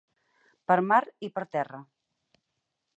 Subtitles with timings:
[0.71, 1.85] Per mar i per terra.